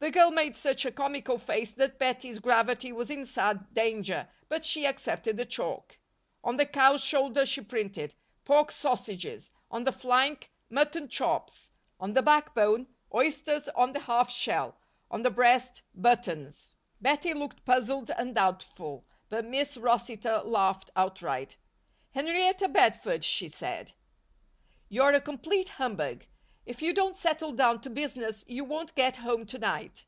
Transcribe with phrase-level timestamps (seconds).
[0.00, 4.62] The girl made such a comical face that Bettie's gravity was in sad danger, but
[4.62, 5.96] she accepted the chalk.
[6.44, 8.14] On the cow's shoulder she printed
[8.44, 14.76] "Pork sausages," on the flank, "Mutton chops," on the backbone, "Oysters on the half shell,"
[15.10, 21.56] on the breast, "buttons." Bettie looked puzzled and doubtful but Miss Rossitor laughed outright.
[22.10, 23.92] "Henrietta Bedford," she said,
[24.90, 26.26] "you're a complete humbug.
[26.66, 30.06] If you don't settle down to business you won't get home to night."